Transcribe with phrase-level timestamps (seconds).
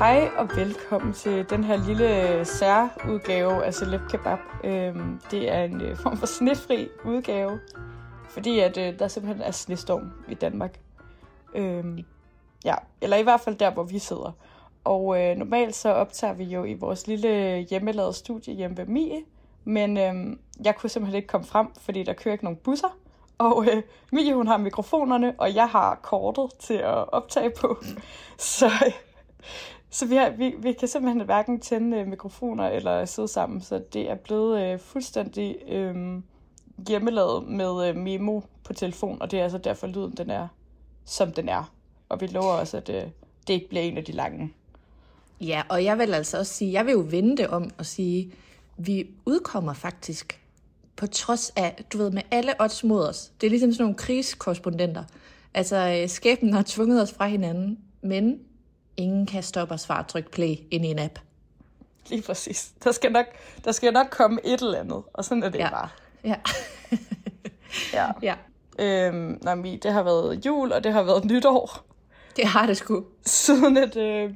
[0.00, 4.38] Hej og velkommen til den her lille særudgave af Celeb Kebab.
[4.64, 7.60] Øhm, det er en øh, form for snefri udgave,
[8.30, 10.80] fordi at øh, der simpelthen er snestorm i Danmark.
[11.54, 12.04] Øhm,
[12.64, 14.32] ja, eller i hvert fald der, hvor vi sidder.
[14.84, 19.22] Og øh, normalt så optager vi jo i vores lille hjemmelavede studie hjemme ved Mie,
[19.64, 22.96] men øh, jeg kunne simpelthen ikke komme frem, fordi der kører ikke nogen busser.
[23.38, 27.82] Og øh, Mie, hun har mikrofonerne, og jeg har kortet til at optage på.
[28.38, 28.92] Så, øh,
[29.90, 33.82] så vi, har, vi, vi kan simpelthen hverken tænde øh, mikrofoner eller sidde sammen, så
[33.92, 36.22] det er blevet øh, fuldstændig øh,
[36.88, 40.48] hjemmelavet med øh, memo på telefon, og det er altså derfor lyden den er,
[41.04, 41.72] som den er.
[42.08, 43.02] Og vi lover også, at øh,
[43.46, 44.52] det ikke bliver en af de lange.
[45.40, 48.32] Ja, og jeg vil altså også sige, jeg vil jo vende om og sige,
[48.76, 50.40] vi udkommer faktisk
[50.96, 53.32] på trods af, du ved, med alle odds mod os.
[53.40, 55.04] Det er ligesom sådan nogle krigskorrespondenter.
[55.54, 58.40] Altså, øh, skæbnen har tvunget os fra hinanden, men
[59.00, 61.18] ingen kan stoppe os fra at trykke play ind i en app.
[62.08, 62.70] Lige præcis.
[62.84, 63.26] Der skal nok,
[63.64, 65.70] der skal nok komme et eller andet, og sådan er det Ja.
[65.70, 65.88] bare.
[66.24, 66.34] Ja.
[67.92, 68.06] Ja.
[68.22, 68.34] ja,
[68.78, 71.84] Øhm, nej, det har været jul, og det har været nytår,
[72.36, 73.04] det har det sgu.
[73.26, 74.34] siden at, øh,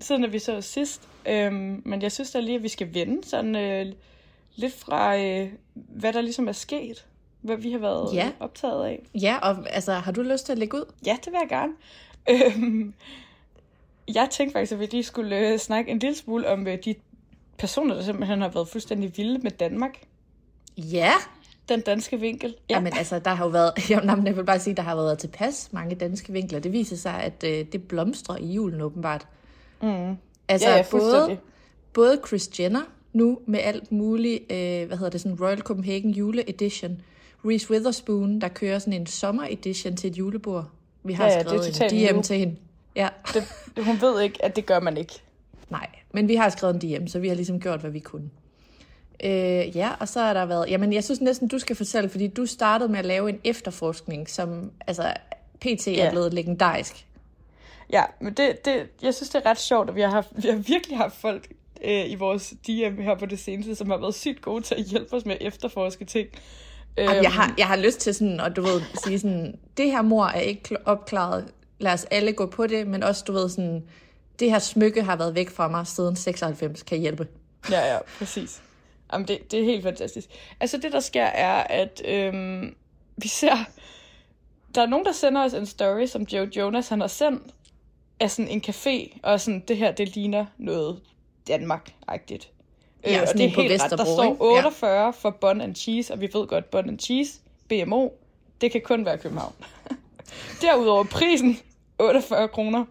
[0.00, 1.08] siden at vi så sidst.
[1.28, 3.86] Øhm, men jeg synes da lige, at vi skal vende sådan øh,
[4.56, 7.06] lidt fra, øh, hvad der ligesom er sket.
[7.40, 8.30] Hvad vi har været Ja.
[8.40, 9.06] optaget af.
[9.14, 10.92] Ja, og altså, har du lyst til at lægge ud?
[11.06, 11.72] Ja, det vil jeg gerne.
[12.30, 12.94] Øhm,
[14.14, 16.94] jeg tænkte faktisk, at vi lige skulle øh, snakke en lille smule om øh, de
[17.58, 19.98] personer, der simpelthen har været fuldstændig vilde med Danmark.
[20.78, 21.12] Ja.
[21.68, 22.54] Den danske vinkel.
[22.70, 22.74] Ja.
[22.74, 25.68] Jamen altså, der har jo været, jamen, jeg vil bare sige, der har været tilpas
[25.72, 26.58] mange danske vinkler.
[26.58, 29.26] Det viser sig, at øh, det blomstrer i julen åbenbart.
[29.82, 30.16] Mm.
[30.48, 31.38] Altså, Ja, ja, både,
[31.92, 32.82] både Chris Jenner
[33.12, 37.00] nu med alt muligt, øh, hvad hedder det, sådan Royal Copenhagen jule edition.
[37.44, 40.70] Reese Witherspoon, der kører sådan en sommer edition til et julebord.
[41.02, 42.22] Vi har Ja, ja, det er skrevet en DM new.
[42.22, 42.56] til hende.
[42.96, 43.42] Ja, Det,
[43.76, 45.12] det, hun ved ikke, at det gør man ikke.
[45.70, 45.86] nej.
[46.12, 48.30] Men vi har skrevet en DM, så vi har ligesom gjort, hvad vi kunne.
[49.24, 50.70] Øh, ja, og så har der været...
[50.70, 54.30] Jamen, jeg synes næsten, du skal fortælle, fordi du startede med at lave en efterforskning,
[54.30, 55.12] som altså,
[55.60, 56.10] PT er Ja.
[56.10, 57.06] blevet legendarisk.
[57.92, 60.48] Ja, men det, det, jeg synes, det er ret sjovt, at vi har, haft, vi
[60.48, 61.48] har virkelig haft folk
[61.84, 64.84] øh, i vores DM her på det seneste, som har været sygt gode til at
[64.84, 66.28] hjælpe os med at efterforske ting.
[66.98, 70.02] Jamen, jeg, har, jeg har lyst til sådan, og du ved, sige sådan, det her
[70.02, 71.48] mor er ikke kl- opklaret,
[71.78, 73.84] lad os alle gå på det, men også, du ved, sådan,
[74.38, 77.28] det her smykke har været væk fra mig siden 96, kan hjælpe.
[77.70, 78.62] Ja, ja, præcis.
[79.12, 80.28] Jamen, det, det er helt fantastisk.
[80.60, 82.74] Altså, det der sker er, at øhm,
[83.16, 83.56] vi ser...
[84.74, 87.42] Der er nogen, der sender os en story, som Joe Jonas han har sendt,
[88.20, 91.00] af sådan en café, og sådan, det her, det ligner noget
[91.48, 92.50] Danmark-agtigt.
[93.06, 93.90] Ja, og sådan det er helt ret.
[93.90, 94.44] Der Vesterbro, står ikke?
[94.44, 94.66] Ja.
[94.66, 98.08] 48 for bun and cheese, og vi ved godt, bun and cheese, BMO,
[98.60, 99.54] det kan kun være København.
[100.62, 101.58] Derudover prisen,
[101.98, 102.84] 48 kroner.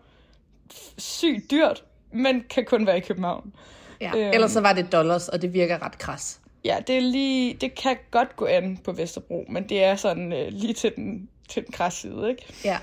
[0.98, 3.54] Sygt dyrt, men kan kun være i København.
[4.02, 4.12] Ja.
[4.16, 4.34] Øhm.
[4.34, 6.40] Ellers så var det dollars, og det virker ret kras.
[6.66, 10.34] Ja, det er lige, det kan godt gå an på Vesterbro, men det er sådan
[10.34, 12.46] øh, lige til den, til den krasse side, ikke?
[12.66, 12.78] Ja.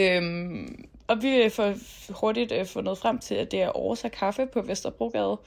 [0.00, 1.74] Øhm, og vi får
[2.12, 5.38] hurtigt øh, fundet frem til, at det er Orsa Kaffe på Vesterbrogade,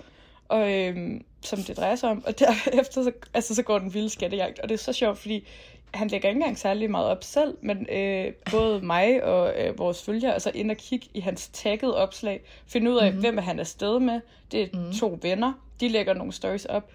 [0.47, 2.23] og, øhm, som det drejer sig om.
[2.25, 5.47] Og derefter så, altså, så går den vilde skattejagt, og det er så sjovt, fordi
[5.93, 10.03] han lægger ikke engang særlig meget op selv, men øh, både mig og øh, vores
[10.03, 13.21] følgere er så ind og kigge i hans taggede opslag, finde ud af, mm-hmm.
[13.21, 14.21] hvem er han er afsted med.
[14.51, 14.93] Det er mm-hmm.
[14.93, 15.53] to venner.
[15.79, 16.91] De lægger nogle stories op.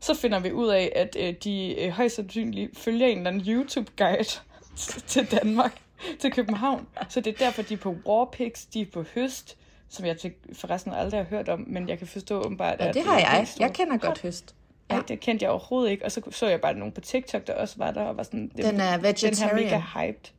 [0.00, 3.54] Så finder vi ud af, at øh, de øh, højst sandsynligt følger en eller anden
[3.54, 4.40] YouTube-guide
[5.12, 5.80] til Danmark,
[6.18, 6.86] til København.
[7.08, 9.56] Så det er derfor, de er på Warpix, de er på Høst,
[9.88, 10.16] som jeg
[10.52, 13.46] forresten aldrig har hørt om, men jeg kan forstå åbenbart, Ja, at det har jeg.
[13.58, 14.54] Jeg kender godt høst.
[14.90, 14.96] Ja.
[14.96, 16.04] Ej, det kendte jeg overhovedet ikke.
[16.04, 18.50] Og så så jeg bare nogen på TikTok, der også var der, og var sådan...
[18.56, 19.54] Den er Den her vegetarian.
[19.64, 20.30] mega hyped.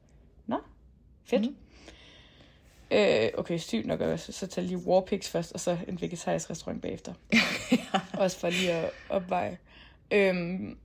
[0.48, 0.56] Nå,
[1.26, 1.42] fedt.
[1.42, 1.56] Mm.
[2.92, 4.32] Øh, okay, sygt nok også.
[4.32, 7.14] Så tager lige Warpix først, og så en vegetarisk restaurant bagefter.
[8.20, 9.58] Også for lige at opveje.
[10.12, 10.78] Øhm,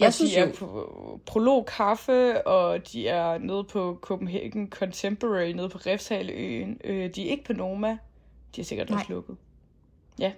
[0.00, 4.68] Jeg og synes de er jo- på Prolog Kaffe, og de er nede på Copenhagen
[4.70, 6.80] Contemporary, nede på Refshaleøen.
[6.84, 7.98] Øh, de er ikke på Noma.
[8.56, 9.14] De er sikkert også Nej.
[9.14, 9.36] lukket.
[10.18, 10.32] Ja,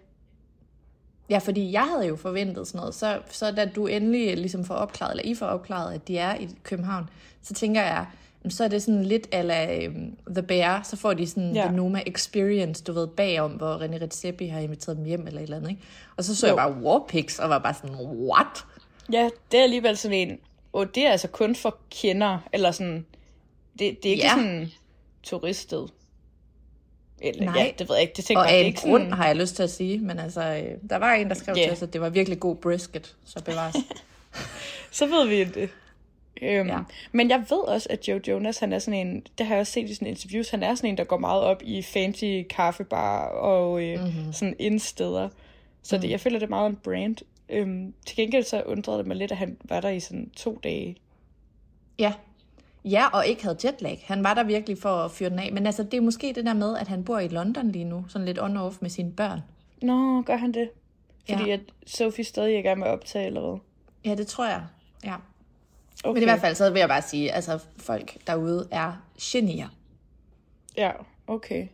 [1.31, 2.95] Ja, fordi jeg havde jo forventet sådan noget.
[2.95, 6.35] Så, så da du endelig ligesom får opklaret, eller I får opklaret, at de er
[6.35, 7.11] i København,
[7.43, 8.07] så tænker jeg,
[8.49, 11.63] så er det sådan lidt ala um, The Bear, så får de sådan Ja.
[11.67, 15.43] the Noma Experience, du ved, bagom, hvor René Redzepi har inviteret dem hjem eller et
[15.45, 15.83] eller andet, ikke?
[16.17, 16.51] Og så så Jo.
[16.51, 18.65] jeg bare Warpix, og var bare sådan, what?
[19.13, 20.39] Ja, det er alligevel sådan en,
[20.73, 23.07] og det er altså kun for kender, eller sådan,
[23.79, 24.35] det, det er ikke Ja.
[24.35, 24.71] sådan
[25.23, 25.87] turiststed.
[27.23, 27.63] Eller, Nej.
[27.63, 29.37] Ja, det ved jeg ikke, det tænker Og jeg, af en grund, sådan, har jeg
[29.37, 31.63] lyst til at sige, men altså, øh, der var en, der skrev Ja.
[31.63, 33.77] til os, at det var virkelig god brisket, så bevares.
[34.91, 35.71] så ved vi det.
[36.43, 36.79] Øhm, Ja.
[37.13, 39.73] Men jeg ved også, at Joe Jonas, han er sådan en, det har jeg også
[39.73, 43.27] set i sådan interviews, han er sådan en, der går meget op i fancy kaffebar
[43.29, 44.33] og øh, mm-hmm.
[44.33, 45.29] sådan indsteder.
[45.83, 47.17] Så det, jeg føler, det er meget en brand.
[47.49, 50.61] Øhm, til gengæld så undrede det mig lidt, at han var der i sådan to
[50.65, 50.97] dage.
[51.99, 52.13] Ja.
[52.85, 54.05] Ja, og ikke havde jetlag.
[54.07, 55.53] Han var der virkelig for at fyre den af.
[55.53, 58.05] Men altså, det er måske det der med, at han bor i London lige nu,
[58.09, 59.41] sådan lidt on-off med sine børn.
[59.83, 60.71] Nå, gør han det?
[61.31, 61.49] Fordi Ja.
[61.49, 61.53] ja.
[61.53, 63.59] at Sophie stadig er i gang med at optage, eller hvad?
[64.05, 64.63] Ja, det tror jeg.
[65.05, 65.15] Ja.
[66.05, 66.15] Okay.
[66.15, 69.69] Men i hvert fald, så vil jeg bare sige, altså folk derude er genier.
[70.77, 70.91] Ja,
[71.27, 71.67] okay.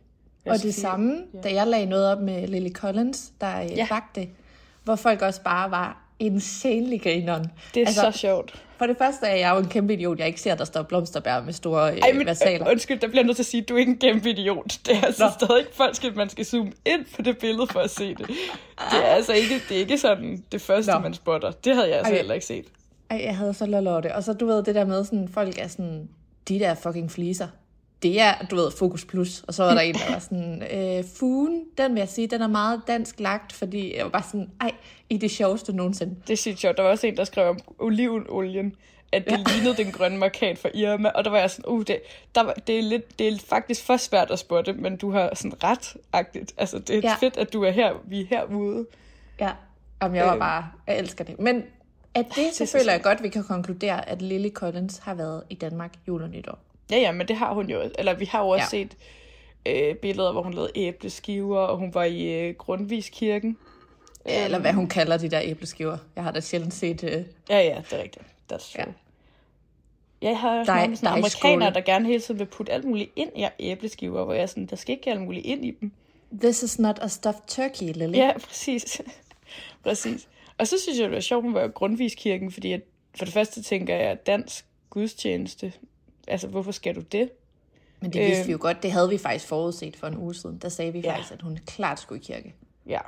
[0.45, 3.67] Jeg Og det samme, da jeg lagde noget op med Lily Collins, der ja.
[3.67, 3.87] Ja.
[3.91, 4.29] bagte,
[4.85, 7.47] hvor folk også bare var insanely grineren.
[7.75, 8.63] Det er altså, så sjovt.
[8.79, 10.19] For det første er jeg jo en kæmpe idiot.
[10.19, 12.67] Jeg ikke ser, der står blomsterbær med store øh, Ej, men versaler.
[12.67, 14.31] øh, undskyld, der bliver jeg nødt til at sige, at du er ikke en kæmpe
[14.31, 14.79] idiot.
[14.87, 15.31] Det er altså Nå.
[15.47, 18.27] stadig ikke folk, skal, man skal zoome ind på det billede for at se det.
[18.91, 20.99] Det er altså ikke, det er ikke sådan det første, Nå.
[20.99, 21.51] man spotter.
[21.51, 22.17] Det havde jeg altså Ej.
[22.17, 22.65] heller ikke set.
[23.11, 24.15] Ej, jeg havde så lolotte.
[24.15, 26.09] Og så, du ved, det der med, sådan, folk er sådan,
[26.49, 27.49] de der fucking fliser.
[28.03, 29.43] Det er, du ved, Fokus Plus.
[29.49, 32.43] Og så var der en, der var sådan, øh, fugen, den vil jeg sige, den
[32.43, 34.71] er meget dansk lagt, fordi jeg var bare sådan, ej,
[35.11, 36.17] I det sjoveste nogensinde.
[36.27, 36.77] Det er sygt sjovt.
[36.77, 38.75] Der var også en, der skrev om olivenolien,
[39.13, 39.53] at det ja.
[39.53, 41.99] lignede den grønne markat fra Irma, og der var jeg sådan, uh, det,
[42.35, 45.35] der var, det, er lidt, det er faktisk for svært at spotte, men du har
[45.35, 46.53] sådan ret-agtigt.
[46.57, 47.15] Altså, det er Ja.
[47.21, 48.87] fedt, at du er her, vi er herude.
[49.41, 49.51] Ja,
[50.03, 50.39] Jamen, jeg var Øh.
[50.41, 51.39] bare, jeg elsker det.
[51.41, 51.63] Men
[52.15, 55.15] at det, så er så føler jeg godt, vi kan konkludere, at Lily Collins har
[55.15, 56.59] været i Danmark jul og nytår.
[56.91, 57.91] Ja, ja, men det har hun jo.
[57.99, 58.85] Eller vi har jo også Ja.
[58.85, 58.97] set
[59.67, 63.57] øh, billeder, hvor hun lavede æbleskiver, og hun var i øh, Grundviskirken.
[64.27, 65.99] Ja, eller hvad hun kalder de der æbleskiver.
[66.17, 67.05] Jeg har da sjældent set...
[67.05, 68.25] Øh, Ja, ja, det er rigtigt.
[68.53, 68.83] That's Ja.
[68.85, 68.95] true.
[70.23, 70.29] Ja.
[70.29, 73.11] Jeg har også Dig- mange dig amerikanere, der gerne hele tiden vil putte alt muligt
[73.17, 75.93] ind i æbleskiver, hvor jeg er sådan, der skal ikke alt muligt ind i dem.
[76.41, 78.17] This is not a stuffed turkey, Lily.
[78.17, 79.01] Ja, præcis.
[79.83, 80.29] præcis.
[80.59, 82.81] Og så synes jeg, det var sjovt, hun var i Grundviskirken, fordi at,
[83.19, 85.73] for det første tænker jeg, dansk gudstjeneste,
[86.29, 87.31] altså hvorfor skal du det?
[88.01, 88.47] Men det vidste Øh.
[88.47, 88.83] vi jo godt.
[88.83, 90.59] Det havde vi faktisk forudset for en uge siden.
[90.59, 91.13] Der sagde vi Ja.
[91.15, 92.55] faktisk, at hun klart skulle i kirke.
[92.87, 92.99] Ja,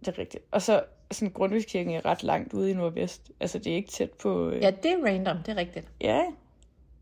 [0.00, 0.44] det er rigtigt.
[0.50, 3.30] Og så sådan Grundviskirken er ret langt ude i nordvest.
[3.40, 4.50] Altså det er ikke tæt på...
[4.50, 4.62] Øh...
[4.62, 5.36] Ja, det er random.
[5.46, 5.86] Det er rigtigt.
[6.00, 6.22] ja,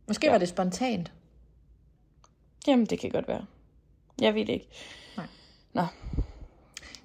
[0.09, 0.33] Måske ja.
[0.33, 1.13] var det spontant.
[2.67, 3.47] jamen det kan godt være.
[4.21, 4.69] Jeg ved det ikke.
[5.17, 5.27] Nej.
[5.73, 5.83] Nå,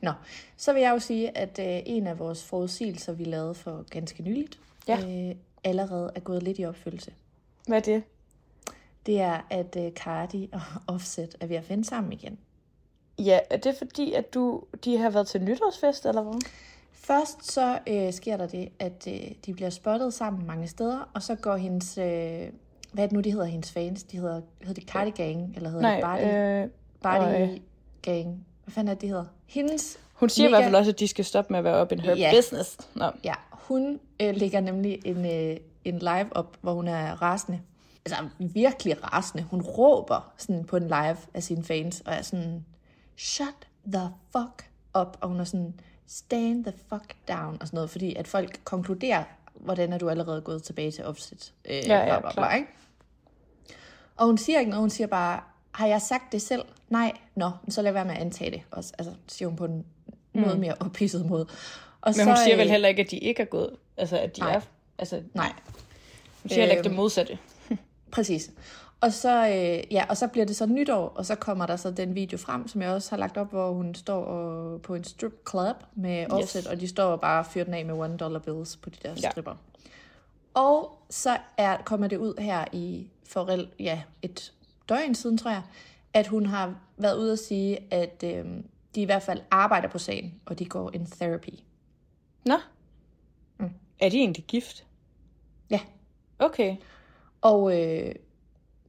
[0.01, 0.12] Nå,
[0.58, 4.24] så vil jeg jo sige, at øh, en af vores forudsigelser, vi lavede for ganske
[4.24, 5.30] nyligt, Ja.
[5.30, 7.13] øh, allerede er gået lidt i opfyldelse.
[7.68, 8.04] hvad er det?
[9.05, 12.38] Det er, at øh, Cardi og Offset er ved at finde sammen igen.
[13.20, 16.41] Ja, er det fordi, at du, de har været til nytårsfest, eller hvad?
[16.91, 21.22] Først så øh, sker der det, at øh, de bliver spottet sammen mange steder, og
[21.24, 22.03] så går hendes, øh,
[22.93, 24.03] hvad er det nu, de hedder hendes fans?
[24.03, 26.24] De hedder, hedder de Cardi Gang, eller hedder Nej, det Bardi,
[26.63, 26.70] øh,
[27.01, 27.60] Bardi øh,
[28.01, 28.46] Gang?
[28.63, 29.25] Hvad fanden er det, de hedder?
[29.48, 31.81] Hendes hun siger i mega- hvert fald også, at de skal stoppe med at være
[31.81, 32.31] up in her Ja.
[32.36, 32.77] business.
[32.96, 33.05] Nå.
[33.24, 37.60] Ja, hun øh, lægger nemlig en, øh, en live op, hvor hun er rasende.
[38.05, 39.43] Altså virkelig rasende.
[39.43, 42.65] Hun råber sådan på en live af sine fans, og er sådan,
[43.17, 45.17] shut the fuck up.
[45.22, 45.74] Og hun er sådan,
[46.08, 50.41] stand the fuck down, og sådan noget, fordi at folk konkluderer, hvordan er du allerede
[50.41, 51.53] gået tilbage til offset.
[51.65, 52.55] Øh, ja, bla, bla, bla, klart.
[52.55, 52.67] ikke?
[54.17, 55.39] Og hun siger ikke noget, hun siger bare,
[55.72, 56.62] har jeg sagt det selv?
[56.89, 58.62] Nej, nå, men så lad være med at antage det.
[58.72, 59.86] Også, altså, siger hun på en
[60.34, 61.48] noget mere ophidset måde.
[62.01, 62.17] Og Mm.
[62.17, 63.75] Men hun siger vel øh, heller ikke, at de ikke er gået.
[63.98, 64.53] Altså, at de Nej.
[64.55, 64.62] er...
[64.98, 65.53] Altså, Nej.
[66.43, 66.89] Hun siger heller ikke Øhm.
[66.89, 67.38] det modsatte.
[68.12, 68.51] Præcis.
[69.01, 71.91] Og så, øh, ja, og så bliver det så nytår, og så kommer der så
[71.91, 75.03] den video frem, som jeg også har lagt op, hvor hun står og, på en
[75.03, 78.39] strip club med Offset, og de står og bare fyrer den af med one dollar
[78.39, 79.30] bills på de der Ja.
[79.32, 79.56] stripper.
[80.53, 84.53] Og så er, kommer det ud her i for ja, et
[84.89, 85.62] døgn siden, tror jeg,
[86.13, 88.46] at hun har været ude at sige, at øh,
[88.96, 91.50] de i hvert fald arbejder på sagen, og de går in therapy.
[92.46, 92.56] Nå.
[93.58, 93.70] Mm.
[94.00, 94.86] Er de egentlig gift?
[95.70, 95.80] Ja,
[96.39, 96.75] Okay.
[97.42, 98.16] Og øh,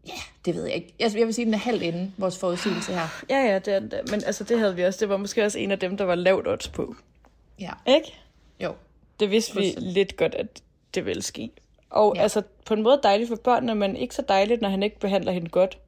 [0.06, 0.12] ja,
[0.44, 0.94] det ved jeg ikke.
[1.00, 3.24] Altså, jeg vil sige, den er halvt inden vores forudsigelse her.
[3.30, 4.02] Ja, ja, det er den der.
[4.10, 5.00] Men altså, det havde vi også.
[5.00, 6.94] Det var måske også en af dem, der var lavt odds på.
[7.60, 8.14] Ja, Ikke?
[8.60, 8.74] jo.
[9.20, 10.62] Det vidste vi lidt godt, at
[10.94, 11.50] det ville ske.
[11.90, 12.18] Og ja.
[12.18, 12.22] Ja.
[12.22, 15.32] altså, på en måde dejligt for børnene, men ikke så dejligt, når han ikke behandler
[15.32, 15.78] hende godt.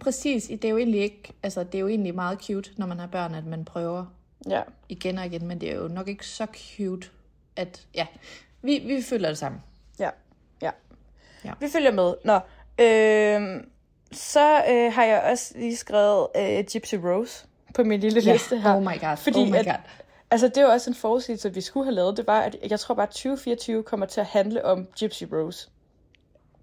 [0.00, 2.98] Præcis, det er jo egentlig ikke, altså det er jo egentlig meget cute, når man
[2.98, 4.06] har børn, at man prøver
[4.48, 4.62] Ja.
[4.88, 6.46] igen og igen, men det er jo nok ikke så
[6.76, 7.08] cute,
[7.56, 8.06] at ja,
[8.62, 9.60] vi, vi føler det samme.
[9.98, 10.10] Ja.
[11.46, 11.52] Ja.
[11.60, 12.14] Vi følger med.
[12.24, 12.34] Nå.
[12.84, 13.62] Øh,
[14.12, 18.32] så øh, har jeg også lige skrevet øh, Gypsy Rose på min lille Ja.
[18.32, 18.74] liste her.
[18.76, 19.16] Oh my god.
[19.16, 19.74] Fordi Oh my at, god.
[20.30, 22.16] Altså, det er jo også en forudsigelse, vi skulle have lavet.
[22.16, 25.68] Det var, at jeg tror bare, at 2024 kommer til at handle om Gypsy Rose.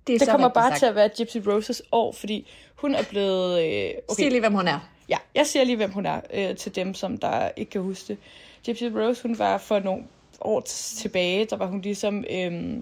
[0.07, 0.79] Det, Det kommer bare sagt.
[0.79, 3.59] til at være Gypsy Roses år, fordi hun er blevet...
[3.63, 4.79] Øh, Sig okay, lige, hvem hun er.
[5.09, 8.07] ja, jeg siger lige, hvem hun er, øh, til dem, som der ikke kan huske
[8.07, 8.17] det.
[8.65, 10.03] Gypsy Rose, hun var for nogle
[10.41, 10.61] år
[10.97, 12.77] tilbage, der var hun ligesom øh,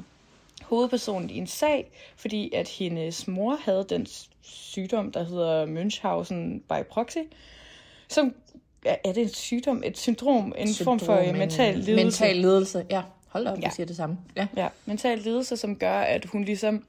[0.75, 4.07] hovedpersonen i en sag, fordi at hendes mor havde den
[4.41, 6.35] sygdom, der hedder Münchhausen
[6.69, 7.17] by proxy,
[8.07, 8.35] som
[8.85, 12.03] er, det en sygdom, et syndrom, en form for øh, Syndrom, en mental lidelse?
[12.23, 13.01] Mental lidelse, ja.
[13.27, 13.67] Hold da op, Ja.
[13.67, 14.17] du siger det samme.
[14.35, 14.47] Ja.
[14.57, 16.85] Ja, mental lidelse, som gør, at hun ligesom...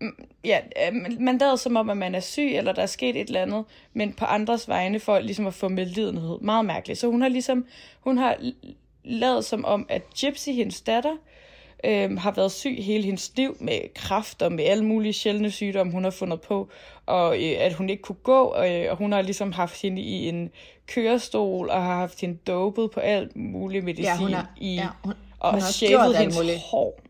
[0.00, 2.86] Mm, ja, øh, man- man lader som om, at man er syg, eller der er
[2.86, 6.38] sket et eller andet, men på andres vegne for ligesom at få medlidenhed.
[6.40, 6.98] Meget mærkeligt.
[7.00, 7.66] Så hun har ligesom...
[8.00, 8.36] Hun har
[9.04, 11.16] lavet som om, at Gypsy, hendes datter,
[11.84, 15.92] øhm, har været syg hele hendes liv med kræft og med alle mulige sjældne sygdomme,
[15.92, 16.68] hun har fundet på,
[17.06, 20.28] og øh, at hun ikke kunne gå, øh, og hun har ligesom haft hende i
[20.28, 20.50] en
[20.86, 24.88] kørestol, og har haft hende dopet på alt muligt medicin Ja, hun har- i, ja,
[25.04, 26.58] hun- og hun har shavet hendes muligt.
[26.58, 27.00] hår.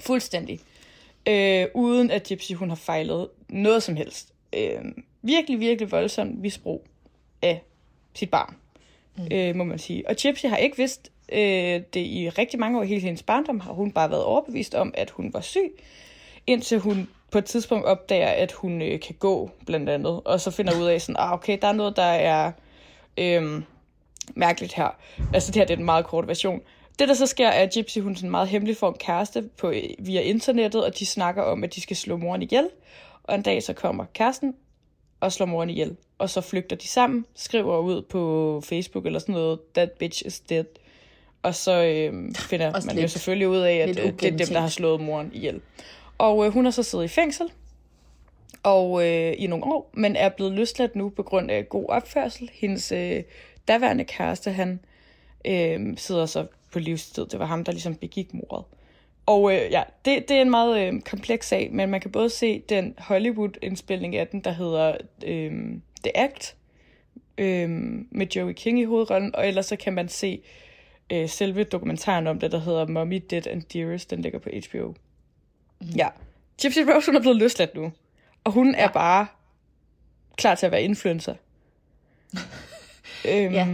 [0.00, 0.60] Fuldstændig.
[1.28, 4.32] Øh, uden at Gypsy hun har fejlet noget som helst.
[4.52, 4.80] Øh,
[5.22, 6.86] virkelig, virkelig voldsomt misbrug
[7.42, 7.62] af
[8.14, 8.56] sit barn,
[9.16, 9.28] mm.
[9.32, 10.08] øh, må man sige.
[10.08, 12.82] Og Gypsy har ikke vidst øh, det i rigtig mange år.
[12.82, 15.82] Hele hendes barndom har hun bare været overbevist om, at hun var syg,
[16.46, 20.20] indtil hun på et tidspunkt opdager, at hun øh, kan gå, blandt andet.
[20.24, 22.52] Og så finder ud af sådan, ah, okay, der er noget, der er
[23.18, 23.62] øh,
[24.34, 24.96] mærkeligt her.
[25.34, 26.60] Altså det her det er en meget kort version.
[26.98, 29.72] Det, der så sker, er, at Gypsy hun sådan meget hemmelig får en kæreste på,
[29.98, 32.68] via internettet, og de snakker om, at de skal slå moren ihjel.
[33.22, 34.54] Og en dag så kommer kæresten
[35.20, 35.96] og slår moren ihjel.
[36.18, 40.40] Og så flygter de sammen, skriver ud på Facebook eller sådan noget, that bitch is
[40.40, 40.64] dead.
[41.42, 44.36] Og så øh, finder Også man jo lidt- selvfølgelig ud af, at øh, det er
[44.36, 45.60] dem, der har slået moren ihjel.
[46.18, 47.46] Og øh, hun har så siddet i fængsel
[48.62, 52.50] og øh, i nogle år, men er blevet løsladt nu på grund af god opførsel.
[52.52, 53.22] Hendes øh,
[53.68, 54.80] daværende kæreste, han
[55.44, 57.26] øh, sidder så på livstid.
[57.26, 58.64] Det var ham, der ligesom begik mordet.
[59.26, 62.30] Og øh, ja, det, det er en meget øh, kompleks sag, men man kan både
[62.30, 65.52] se den Hollywood-indspilning af den, der hedder øh,
[66.04, 66.56] The Act,
[67.38, 67.68] øh,
[68.10, 70.40] med Joey King i hovedrollen, og ellers så kan man se
[71.12, 74.94] øh, selve dokumentaren om det, der hedder Mommy, Dead and Dearest, den ligger på HBO.
[75.80, 75.86] Mm.
[75.96, 76.08] Ja.
[76.62, 77.92] Gypsy Rose, hun er blevet løsladt nu,
[78.44, 78.80] og hun ja.
[78.84, 79.26] er bare
[80.36, 81.34] klar til at være influencer.
[83.28, 83.68] øhm, Ja.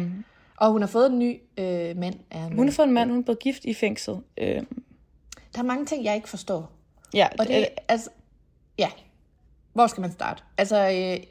[0.57, 2.15] Og hun har fået en ny øh, mand.
[2.33, 4.15] Han Hun har fået en mand, hun er blevet gift i fængsel.
[4.39, 4.83] Øhm,
[5.55, 6.73] Der er mange ting, jeg ikke forstår.
[7.15, 8.11] ja, Og det, altså,
[8.79, 8.91] ja.
[9.73, 10.43] Hvor skal man starte?
[10.59, 11.27] Altså, øh,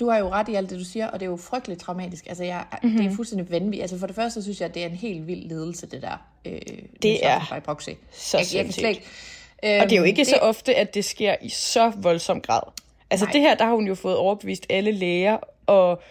[0.00, 2.26] du har jo ret i alt det, du siger, og det er jo frygteligt traumatisk.
[2.26, 2.98] Altså, jeg, mm-hmm.
[2.98, 3.82] det er fuldstændig vanvittigt.
[3.82, 6.26] Altså, for det første synes jeg, at det er en helt vild ledelse, det der.
[6.44, 6.60] Øh,
[7.02, 7.88] Det er By proxy.
[8.12, 9.02] så jeg, jeg kan slet ikke,
[9.62, 12.62] Og det er jo ikke øhm, så ofte, at det sker i så voldsom grad.
[13.10, 13.32] Altså Nej.
[13.32, 16.02] det her, der har hun jo fået overbevist alle læger og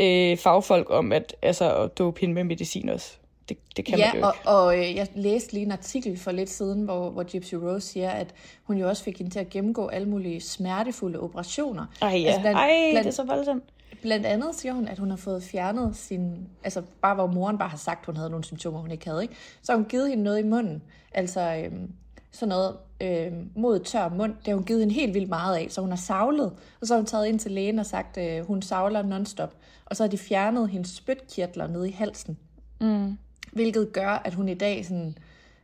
[0.00, 3.12] øh, fagfolk om, at, altså, at dope hende med medicin også.
[3.48, 4.26] Det, det kan man jo Ja, ikke.
[4.26, 7.88] og, og øh, jeg læste lige en artikel for lidt siden, hvor, hvor Gypsy Rose
[7.88, 11.86] siger, at hun jo også fik hende til at gennemgå alle mulige smertefulde operationer.
[12.02, 12.26] Ej, ja.
[12.26, 13.64] Altså, blandt, Ej, blandt, det er så voldsomt.
[14.02, 16.48] Blandt andet siger hun, at hun har fået fjernet sin...
[16.64, 19.22] Altså bare hvor moren bare har sagt, at hun havde nogle symptomer, hun ikke havde.
[19.22, 19.34] Ikke?
[19.62, 20.82] Så har hun givet hende noget i munden.
[21.14, 21.92] Altså øhm,
[22.32, 24.32] sådan noget øhm, mod tør mund.
[24.38, 25.66] Det har hun givet hende helt vildt meget af.
[25.70, 26.52] Så hun har savlet.
[26.80, 29.54] Og så har hun taget ind til lægen og sagt, at øh, hun savler nonstop.
[29.86, 32.38] Og så har de fjernet hendes spytkirtler nede i halsen.
[32.80, 33.18] Mm.
[33.54, 35.18] Hvilket gør, at hun i dag sådan...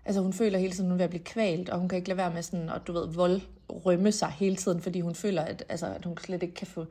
[0.04, 1.96] Altså hun føler hele tiden, at hun er ved at blive kvalt, og hun kan
[1.96, 5.14] ikke lade være med sådan, at du ved, vold rømme sig hele tiden, fordi hun
[5.14, 6.86] føler, at, altså, at hun slet ikke kan få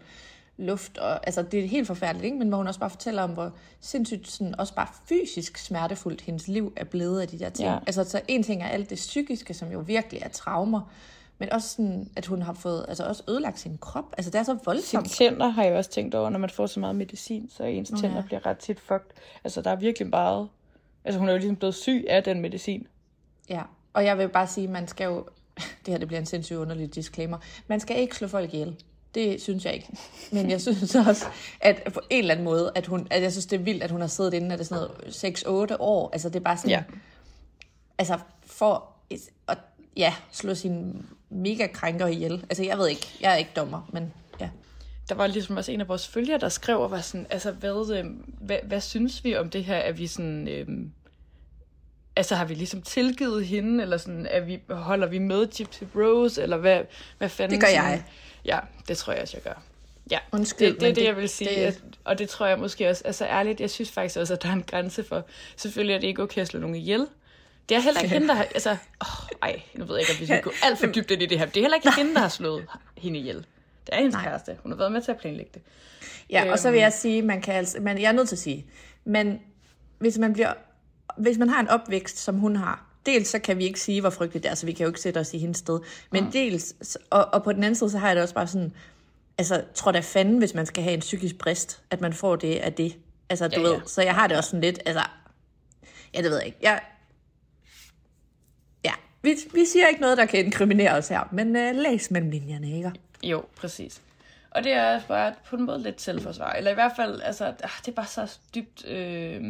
[0.57, 0.97] luft.
[0.97, 2.37] Og, altså, det er helt forfærdeligt, ikke?
[2.37, 6.47] men hvor hun også bare fortæller om, hvor sindssygt sådan, også bare fysisk smertefuldt hendes
[6.47, 7.69] liv er blevet af de der ting.
[7.69, 7.77] Ja.
[7.87, 10.91] Altså, så en ting er alt det psykiske, som jo virkelig er traumer,
[11.37, 14.13] men også sådan, at hun har fået, altså også ødelagt sin krop.
[14.17, 15.09] Altså, det er så Sine voldsomt.
[15.09, 18.15] tænder har jeg også tænkt over, når man får så meget medicin, så ens tænder
[18.15, 18.21] ja.
[18.21, 19.09] bliver ret tit fucked.
[19.43, 20.49] Altså, der er virkelig meget...
[21.05, 22.87] Altså, hun er jo ligesom blevet syg af den medicin.
[23.49, 23.61] Ja,
[23.93, 25.25] og jeg vil bare sige, man skal jo,
[25.85, 27.37] det her det bliver en sindssygt underlig disclaimer,
[27.67, 28.75] man skal ikke slå folk ihjel.
[29.15, 29.87] Det synes jeg ikke.
[30.31, 31.25] Men jeg synes også,
[31.61, 33.91] at på en eller anden måde, at, hun, at jeg synes, det er vildt, at
[33.91, 34.87] hun har siddet inde, er det sådan
[35.45, 36.09] noget 6-8 år.
[36.13, 36.83] Altså det er bare sådan, Ja.
[37.97, 38.89] altså for
[39.47, 39.57] at,
[39.97, 40.93] ja, slå sine
[41.29, 42.45] mega krænker ihjel.
[42.49, 44.13] Altså jeg ved ikke, jeg er ikke dommer, men.
[45.09, 47.97] Der var ligesom også en af vores følgere, der skrev og var sådan, altså hvad,
[47.97, 48.05] øh,
[48.41, 49.75] hvad, hvad synes vi om det her?
[49.75, 50.67] Er vi sådan, øh,
[52.15, 56.41] altså har vi ligesom tilgivet hende, eller sådan, er vi, holder vi med Gypsy Rose,
[56.43, 56.81] eller hvad,
[57.17, 57.59] hvad fanden?
[57.59, 58.03] Det gør sådan- jeg.
[58.45, 59.61] Ja, det tror jeg også, jeg gør.
[60.11, 61.49] Ja, Undskyld, det, det er det, det- jeg vil sige.
[61.49, 61.55] det-.
[61.65, 64.49] At, og det tror jeg måske også, altså ærligt, jeg synes faktisk også, at der
[64.49, 65.25] er en grænse for,
[65.55, 67.07] selvfølgelig er det ikke okay at slå nogen ihjel.
[67.69, 68.69] Det er heller ikke hende, der har, altså,
[69.01, 71.25] åh, ej, nu ved jeg ikke, om vi skal gå alt for dybt ind i
[71.25, 71.45] det her.
[71.45, 72.65] Det er heller ikke hende, der har slået
[72.97, 73.45] hende ihjel.
[73.89, 74.23] Det er hendes Nej.
[74.23, 74.57] kæreste.
[74.63, 75.61] Hun har været med til at planlægge det.
[76.29, 78.39] Ja, og så vil jeg sige, man kan altså, man, jeg er nødt til at
[78.39, 78.65] sige,
[79.05, 79.39] men
[79.99, 80.53] hvis man bliver,
[81.17, 84.09] hvis man har en opvækst, som hun har, dels så kan vi ikke sige, hvor
[84.09, 85.79] frygteligt det er, så vi kan jo ikke sætte os i hendes sted,
[86.11, 86.31] men mm.
[86.31, 88.73] dels, og, og på den anden side, så har jeg det også bare sådan,
[89.37, 92.55] altså, tror da fanden, hvis man skal have en psykisk brist, at man får det
[92.55, 92.97] af det.
[93.29, 95.03] Altså, du Ja, ja, ved, så jeg har det også sådan lidt, altså,
[96.13, 96.57] ja, det ved jeg ikke.
[96.61, 96.81] Jeg,
[98.85, 102.29] ja, vi, vi siger ikke noget, der kan inkriminere os her, men uh, læs mellem
[102.29, 102.91] linjerne, ikke?
[103.23, 104.01] Jo, præcis.
[104.51, 106.53] Og det er bare på en måde lidt selvforsvar.
[106.53, 109.43] Eller i hvert fald, altså, ah, det er bare så dybt øh,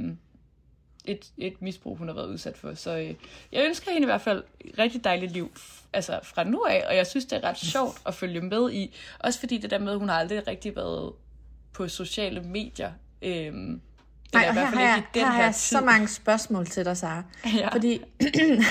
[1.05, 2.73] et, et misbrug, hun har været udsat for.
[2.73, 3.13] Så øh,
[3.51, 5.51] jeg ønsker hende i hvert fald et rigtig dejligt liv
[5.93, 8.95] altså fra nu af, og jeg synes, det er ret sjovt at følge med i.
[9.19, 11.13] Også fordi det der med, at hun har aldrig rigtig været
[11.73, 12.91] på sociale medier.
[13.21, 15.43] Øh, det Nej, er og i her hvert fald har ikke jeg, her har her
[15.43, 17.23] jeg så mange spørgsmål til dig, Sara.
[17.57, 17.67] Ja.
[17.67, 18.01] Fordi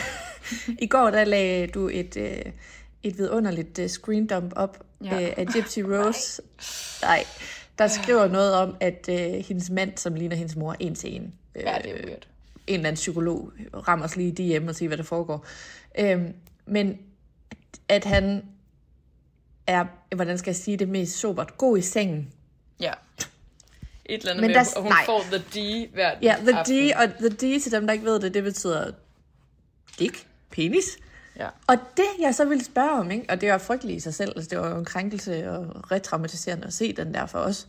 [0.84, 2.52] i går, der lagde du et, øh,
[3.02, 5.22] et vidunderligt øh, screendump op Ja.
[5.22, 6.42] øh, af Gypsy Rose.
[7.02, 7.24] Nej,
[7.78, 11.34] der skriver noget om, at øh, hendes mand, som ligner hendes mor, en til en.
[11.54, 12.26] Øh, Ja, det er weird.
[12.66, 13.52] en eller anden psykolog
[13.88, 15.46] rammer os lige i DM og siger, hvad der foregår.
[15.98, 16.32] Øhm,
[16.66, 16.98] men
[17.88, 18.42] at han
[19.66, 19.84] er,
[20.16, 22.32] hvordan skal jeg sige det mest sobert, god i sengen.
[22.80, 22.92] Ja.
[24.04, 25.02] Et eller andet Men med, der- at hun nej.
[25.06, 26.74] får the D hver Ja, the aften.
[26.90, 28.90] D, og the D til dem, der ikke ved det, det betyder
[29.98, 30.98] dick, penis.
[31.38, 31.48] Ja.
[31.66, 33.26] Og det, jeg så ville spørge om, ikke?
[33.28, 36.66] og det var frygteligt i sig selv, altså det var jo en krænkelse og retraumatiserende
[36.66, 37.66] at se den der for os.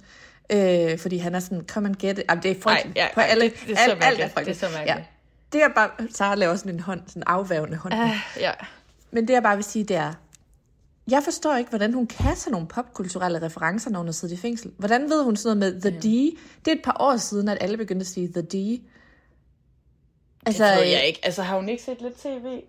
[0.52, 2.24] Øh, fordi han er sådan, come and get it.
[2.30, 2.98] Jamen, det er frygteligt.
[2.98, 4.62] Ej, ja, på alle, det- det er så alt, alt er frygteligt.
[4.62, 4.98] Det er så mærkeligt.
[5.00, 5.04] Ja.
[5.54, 7.94] Det er bare, Sara laver sådan en hånd, sådan en afværgende hånd.
[7.94, 8.10] Uh.
[8.40, 8.52] Ja.
[9.12, 10.14] Men det jeg bare vil sige, det er,
[11.12, 14.38] jeg forstår ikke, hvordan hun kan tage nogle popkulturelle referencer, når hun har siddet i
[14.42, 14.72] fængsel.
[14.78, 16.04] Hvordan ved hun sådan noget med The D?
[16.66, 18.82] Det er et par år siden, at alle begyndte at sige The D.
[20.46, 21.20] Altså, det ved jeg ikke.
[21.24, 22.62] Altså, har hun ikke set lidt tv?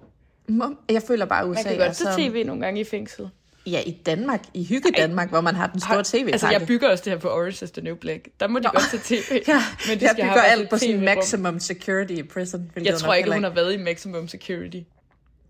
[0.89, 3.29] Jeg føler bare, at USA Man kan godt se som- tv nogle gange i fængsel.
[3.67, 4.41] Ja, i Danmark.
[4.55, 7.21] I hygge Danmark, hvor man har den store tv Altså, jeg bygger også det her
[7.21, 8.29] på Orange is the New Black.
[8.41, 8.71] Der må de Nå.
[8.73, 9.23] godt se tv.
[9.49, 12.71] Ja, men de jeg skal bygger alt på sin maximum security i prison.
[12.85, 14.81] Jeg tror ikke, hun har været i maximum security.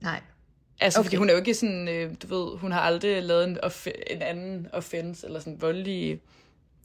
[0.00, 0.20] Nej.
[0.80, 1.06] Altså, okay.
[1.06, 3.58] fordi hun er jo ikke sådan, øh, du ved, hun har aldrig lavet en,
[4.10, 6.20] en anden offense, eller sådan voldelig...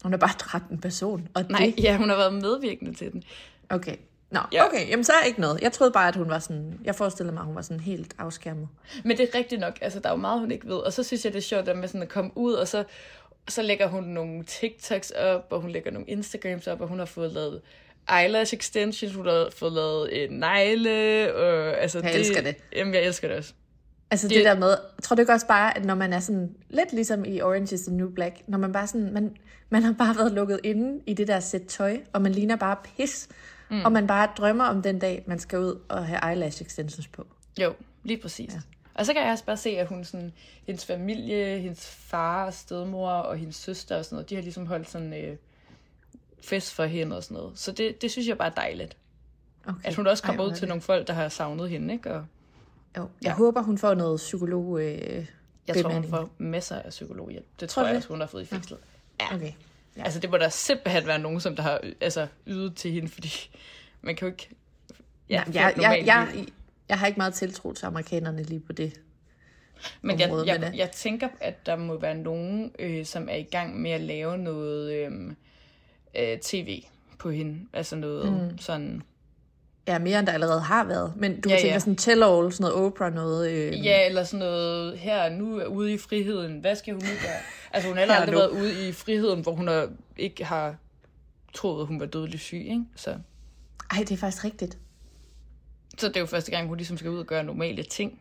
[0.04, 1.28] Hun har bare dræbt en person.
[1.34, 1.84] Og Nej, det...
[1.84, 3.23] ja, hun har været medvirkende til den.
[3.69, 3.95] Okay.
[4.32, 4.66] Nå, Ja.
[4.68, 4.90] okay.
[4.90, 5.62] Jamen, så er ikke noget.
[5.62, 6.80] Jeg troede bare, at hun var sådan...
[6.84, 8.68] Jeg forestillede mig, at hun var sådan helt afskærmet.
[9.04, 10.76] Men det er rigtigt nok, altså der er jo meget, hun ikke ved.
[10.76, 12.84] Og så synes jeg, det er sjovt, at med sådan at komme ud, og så,
[13.48, 17.06] så lægger hun nogle TikToks op, og hun lægger nogle Instagrams op, og hun har
[17.06, 17.62] fået lavet
[18.22, 22.56] eyelash extensions, hun har fået lavet en negle, og altså Jeg elsker det.
[22.76, 23.54] Jamen, jeg elsker det også.
[24.12, 26.20] Altså det, Det- det der med, tror du ikke også bare, at når man er
[26.20, 29.36] sådan, lidt ligesom i Orange is the New Black, når man bare sådan, man,
[29.70, 32.76] man har bare været lukket inde i det der sæt tøj, og man ligner bare
[32.98, 33.28] pis,
[33.69, 33.82] mm.
[33.86, 37.28] og man bare drømmer om den dag, man skal ud og have eyelash extensions på.
[37.62, 37.73] Jo,
[38.04, 38.54] lige præcis.
[38.54, 38.60] Ja.
[38.93, 40.34] Og så kan jeg også bare se, at hun sådan,
[40.67, 44.65] hendes familie, hendes far og stedmor og hendes søster og sådan noget, de har ligesom
[44.65, 45.38] holdt sådan øh,
[46.43, 47.60] fest for hende og sådan noget.
[47.60, 48.97] Så det, det synes jeg bare er dejligt.
[49.67, 49.80] Okay.
[49.84, 52.13] At hun også kommer Ej, ud til det- nogle folk, der har savnet hende, ikke?
[52.13, 52.25] Og
[52.97, 53.34] Jo, jeg Ja.
[53.34, 55.25] håber, hun får noget psykolog øh,
[55.67, 57.45] jeg tror, hun får masser af psykologhjælp.
[57.60, 58.80] Det Tror tror jeg også, hun har fået i fængslet.
[59.19, 59.36] Ja.
[59.36, 59.51] Okay.
[59.97, 60.03] Ja.
[60.03, 63.49] Altså, det må der simpelthen være nogen, som der har altså, ydet til hende, fordi
[64.01, 64.49] man kan jo ikke...
[65.29, 66.45] Ja, et jeg, jeg, jeg, jeg,
[66.89, 68.93] jeg har ikke meget tiltro til amerikanerne lige på det.
[70.01, 73.36] Men jeg, men, jeg, øh, jeg tænker, at der må være nogen, øh, som er
[73.36, 75.12] i gang med at lave noget øh,
[76.19, 76.84] øh, tv
[77.19, 77.60] på hende.
[77.73, 78.58] Altså noget mm.
[78.58, 79.01] sådan...
[79.88, 81.13] Ja, mere end der allerede har været.
[81.15, 81.79] Men du ja, tænker ja.
[81.79, 83.51] sådan tell-all, sådan noget Oprah, noget...
[83.51, 86.60] Øh, Ja, eller sådan noget her nu er ude i friheden.
[86.60, 87.39] Hvad skal hun nu gøre?
[87.76, 88.38] Altså hun har aldrig nu.
[88.38, 89.70] været ude i friheden, hvor hun
[90.18, 90.76] ikke har
[91.54, 92.84] troet, at hun var dødelig syg, ikke?
[92.96, 93.16] Så,
[93.92, 94.78] Ej, det er faktisk rigtigt.
[95.98, 98.20] så det er jo første gang, hun ligesom skal ud og gøre normale ting.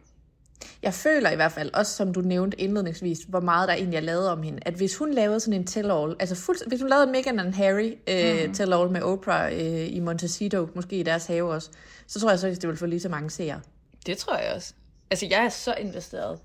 [0.83, 4.01] Jeg føler i hvert fald, også som du nævnte indledningsvis, hvor meget der egentlig er
[4.01, 7.07] lavet om hende, at hvis hun lavede sådan en tell-all, altså fuld, hvis hun lavede
[7.07, 8.55] en Meghan and Harry øh, mm.
[8.55, 11.71] tell-all med Oprah øh, i Montecito, måske i deres have også,
[12.07, 13.61] så tror jeg så, at det ville få lige så mange seere.
[14.07, 14.75] Det tror jeg også.
[15.11, 16.38] Altså, jeg er så investeret.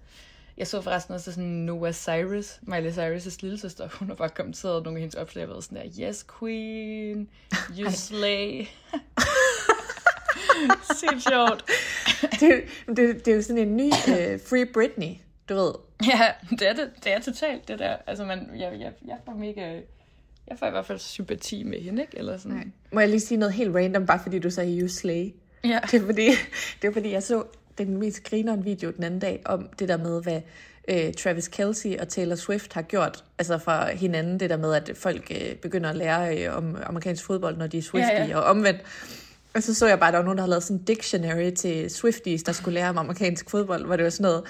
[0.60, 3.90] Jeg så forresten også sådan Noah Cyrus, Miley Cyrus' lille søster.
[4.00, 7.30] Hun har bare kommenteret nogle af hendes opslag og været sådan der, Yes, queen,
[7.80, 8.66] you slay.
[10.98, 11.66] Sygt sjovt.
[12.40, 15.16] det, det, det er jo sådan en ny øh, Free Britney,
[15.50, 15.74] du ved.
[16.08, 17.98] Ja, det er, det, det er totalt det der.
[18.08, 19.80] Altså, man, jeg, jeg, jeg får mega...
[20.48, 22.18] Jeg får i hvert fald sympati med hende, ikke?
[22.18, 22.58] Eller sådan.
[22.58, 22.68] Nej.
[22.92, 25.34] Må jeg lige sige noget helt random, bare fordi du sagde You Slay?
[25.64, 25.80] Ja.
[25.92, 26.28] Det er fordi,
[26.82, 27.44] det er fordi jeg så
[27.86, 30.42] den mest grineren video den anden dag om det der med, hvad
[30.88, 33.24] øh, Travis Kelsey og Taylor Swift har gjort.
[33.38, 37.26] Altså fra hinanden, det der med, at folk øh, begynder at lære øh, om amerikansk
[37.26, 38.38] fodbold, når de er Swiftie, Ja, ja.
[38.38, 38.82] og omvendt.
[39.54, 41.52] Og så så jeg bare, at der var nogen, der havde lavet sådan en dictionary
[41.52, 44.44] til Swifties, der skulle lære om amerikansk fodbold, hvor det var sådan noget...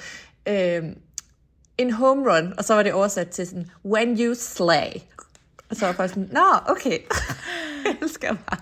[0.48, 0.92] Øh,
[1.78, 5.02] en home run, og så var det oversat til sådan, when you slay.
[5.70, 7.00] Og så var jeg bare sådan, nå, okay.
[7.86, 8.60] jeg elsker bare.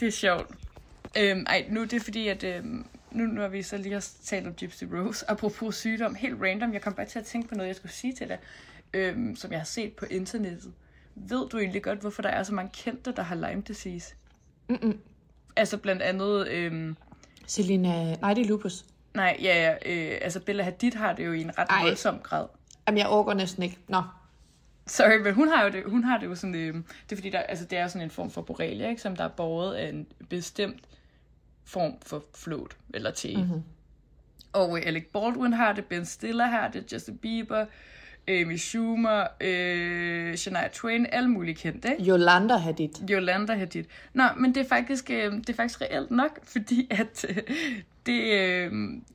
[0.00, 0.46] Det er sjovt.
[1.18, 4.46] Øhm, ej, nu er det fordi, at øhm, nu når vi så lige har talt
[4.46, 7.68] om Gypsy Rose, apropos sygdom, helt random, jeg kom bare til at tænke på noget,
[7.68, 8.38] jeg skulle sige til dig,
[8.94, 10.72] øhm, som jeg har set på internettet.
[11.14, 14.14] Ved du egentlig godt, hvorfor der er så mange kendte, der har Lyme disease?
[14.68, 15.00] Mm-mm.
[15.56, 16.96] Altså blandt andet, øhm,
[17.46, 18.84] Selina, nej, det er lupus.
[19.14, 21.82] nej, ja, ja, øh, altså Bella Hadid har det jo i en ret Ej.
[21.82, 22.46] voldsom grad.
[22.86, 23.78] Jamen, jeg overgår næsten ikke.
[23.88, 24.02] Nå.
[24.86, 27.30] Sorry, men hun har jo det, hun har det jo sådan, øh, det er fordi,
[27.30, 29.88] der, altså, det er sådan en form for borrelia, ikke, som der er båret af
[29.88, 30.84] en bestemt
[31.64, 33.36] form for flåt, eller te.
[33.36, 33.62] Mm-hmm.
[34.52, 37.66] Og øh, Alec Baldwin har det, Ben Stiller har det, Justin Bieber,
[38.28, 42.10] Amy Schumer, øh, Shania Twain, alle mulige kendte, ikke?
[42.10, 43.10] Yolanda Hadid.
[43.10, 43.84] Yolanda Hadid.
[44.12, 47.42] Nå, men det er faktisk, øh, det er faktisk reelt nok, fordi at øh,
[48.06, 48.72] det øh,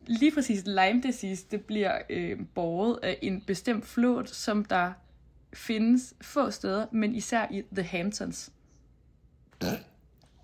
[0.07, 4.91] lige præcis Lyme disease, det bliver øh, båret af en bestemt flåt, som der
[5.53, 8.51] findes få steder, men især i The Hamptons.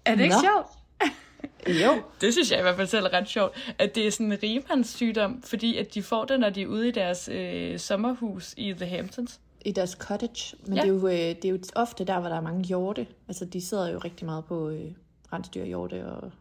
[0.06, 0.42] Er det ikke Nå.
[0.42, 0.70] sjovt?
[1.68, 2.02] Jo.
[2.22, 4.38] Det synes jeg i hvert fald selv er ret sjovt, at det er sådan en
[4.44, 8.74] rigmandssygdom, fordi at de får det, når de er ude i deres øh, sommerhus i
[8.74, 9.40] The Hamptons.
[9.66, 10.58] I deres cottage.
[10.66, 10.82] Men Ja.
[10.82, 13.08] det, er jo, øh, det er jo ofte der, hvor der er mange hjorte.
[13.28, 14.92] Altså, de sidder jo rigtig meget på øh,
[15.34, 16.32] rensdyr, hjorte og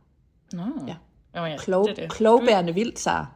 [0.53, 0.63] Nå.
[0.87, 0.95] Ja.
[1.43, 1.57] Oh, ja.
[1.57, 2.13] klog, det er det.
[2.13, 3.27] klogbærende vildt, Sara.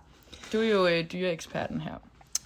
[0.53, 1.95] Du, du er jo øh, dyreeksperten her.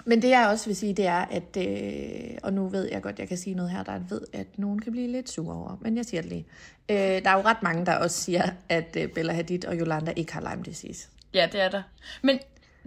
[0.05, 3.19] Men det jeg også vil sige, det er, at, øh, og nu ved jeg godt,
[3.19, 5.97] jeg kan sige noget her, der ved, at nogen kan blive lidt sure over, men
[5.97, 6.47] jeg siger det lige.
[6.89, 10.13] Øh, der er jo ret mange, der også siger, at øh, Bella Hadid og Yolanda
[10.17, 11.09] ikke har Lyme disease.
[11.35, 11.83] Ja, det er der.
[12.23, 12.39] Men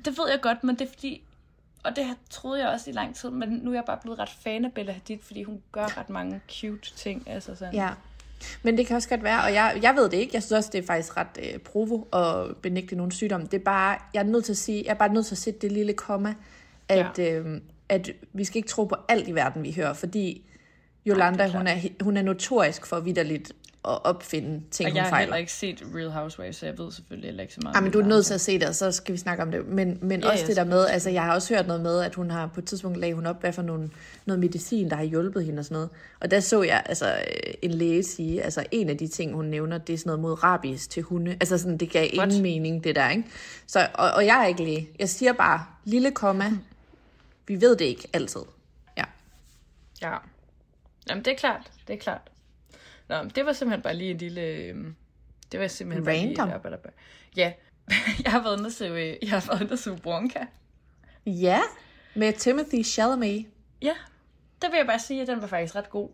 [0.05, 1.23] det ved jeg godt, men det er fordi...
[1.83, 4.29] Og det troede jeg også i lang tid, men nu er jeg bare blevet ret
[4.29, 7.23] fan af Bella Hadid, fordi hun gør ret mange cute ting.
[7.29, 7.73] Altså sådan.
[7.73, 7.89] Ja,
[8.63, 10.31] men det kan også godt være, og jeg, jeg ved det ikke.
[10.33, 13.47] Jeg synes også, det er faktisk ret øh, provo at benægte nogle sygdomme.
[13.51, 15.39] Det er bare, jeg er nødt til at sige, jeg er bare nødt til at
[15.39, 16.35] sætte det lille komma,
[16.89, 17.31] at, ja.
[17.33, 20.41] øh, at vi skal ikke tro på alt i verden, vi hører, fordi
[21.07, 23.51] Yolanda, Nej, det er hun, er, hun er notorisk for vidderligt
[23.87, 25.25] at opfinde ting, Og hun jeg har fejler.
[25.25, 27.75] heller ikke set Real Housewives, så jeg ved selvfølgelig heller ikke så meget.
[27.75, 29.51] Ja, men du er nødt til at se det, og så skal vi snakke om
[29.51, 29.67] det.
[29.67, 31.81] Men, men Ja, ja, også ja, det der med, altså jeg har også hørt noget
[31.81, 33.89] med, at hun har på et tidspunkt lagde hun op, hvad for nogle,
[34.25, 35.89] noget medicin, der har hjulpet hende og sådan noget.
[36.21, 39.45] Og der så jeg altså øh, en læge sige, altså en af de ting, hun
[39.45, 41.31] nævner, det er sådan noget mod rabies til hunde.
[41.31, 42.27] Altså sådan, det gav What?
[42.27, 43.23] ingen mening, det der, ikke?
[43.67, 44.89] Så, og, og jeg er ikke læge.
[44.99, 46.51] Jeg siger bare, lille komma,
[47.47, 48.41] vi ved det ikke altid.
[48.97, 49.03] Ja.
[50.01, 50.17] Ja.
[51.09, 51.71] Jamen, det er klart.
[51.87, 52.31] Det er klart.
[53.07, 54.41] Nå, det var simpelthen bare lige en lille...
[54.41, 54.95] øhm,
[55.51, 56.61] Det var simpelthen Random.
[56.61, 56.91] bare lige...
[57.35, 57.53] Ja.
[58.23, 59.99] jeg har været inde og se, jeg har været inde og se.
[61.25, 61.61] Ja,
[62.15, 63.45] med Timothy Chalamet.
[63.81, 63.93] Ja,
[64.61, 66.09] der vil jeg bare sige, at den var faktisk ret god.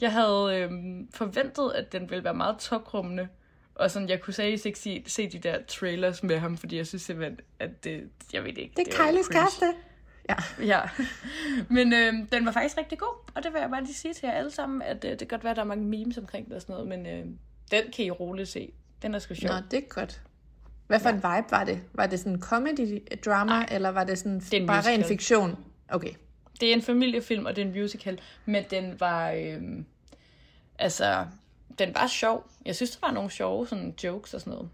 [0.00, 3.28] Jeg havde øhm, forventet, at den ville være meget tokrummende.
[3.74, 6.86] Og sådan, jeg kunne seriøst ikke se, se de der trailers med ham, fordi jeg
[6.86, 8.74] synes simpelthen, at det, jeg ved ikke.
[8.76, 9.74] Det er Kylies kæreste.
[10.28, 10.64] Ja.
[10.66, 10.80] Ja,
[11.76, 14.26] men øhm, den var faktisk rigtig god, og det vil jeg bare lige sige til
[14.26, 16.46] jer alle sammen, at øh, det kan godt være, at der er mange memes omkring
[16.46, 17.26] det og sådan noget, men øh,
[17.70, 18.72] den kan I roligt se.
[19.02, 19.54] Den er sgu sjov.
[19.54, 20.22] Nå, det er godt.
[20.86, 21.14] Hvad for ja.
[21.14, 21.80] en vibe var det?
[21.92, 25.64] Var det sådan comedy drama, Ej, eller var det sådan en bare ren fiktion?
[25.88, 26.12] Okay.
[26.60, 29.86] Det er en familiefilm, og det er en musical, men den var, øhm,
[30.78, 31.26] altså,
[31.78, 32.50] den var sjov.
[32.64, 34.68] Jeg synes, der var nogle sjove sådan jokes og sådan noget.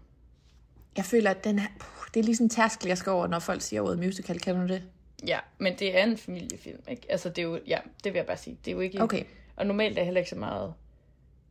[0.97, 3.27] Jeg føler, at den er, puh, det er lige sådan en tærskel, jeg skal over,
[3.27, 4.39] når folk siger ordet musical.
[4.39, 4.83] Kan du det?
[5.27, 7.11] Ja, men det er en familiefilm, ikke?
[7.11, 8.57] Altså, det er jo, ja, det vil jeg bare sige.
[8.65, 9.23] Det er jo ikke, Okay.
[9.55, 10.73] og normalt er jeg heller ikke så meget